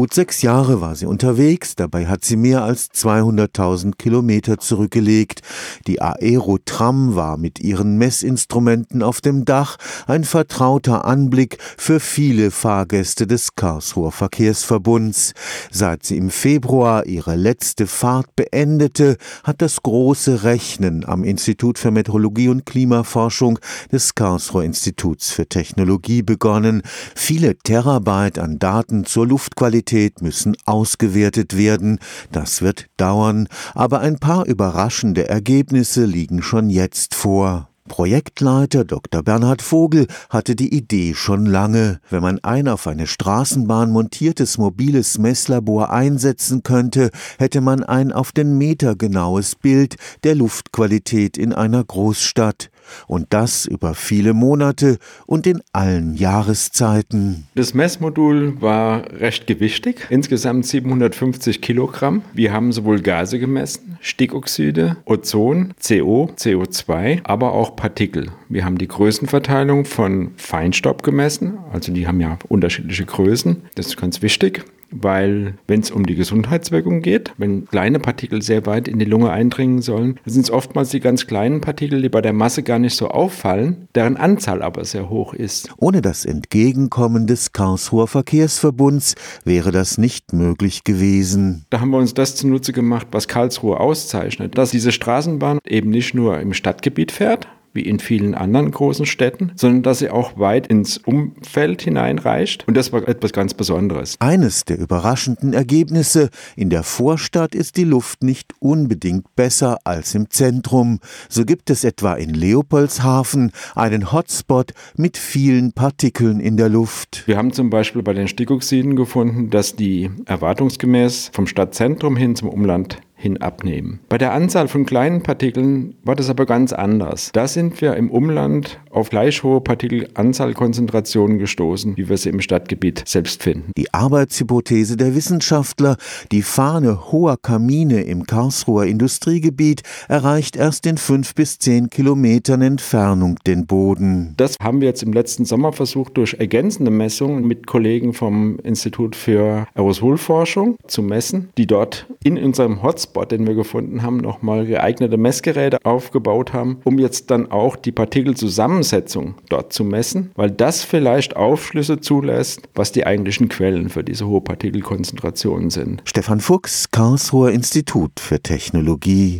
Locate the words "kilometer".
3.98-4.56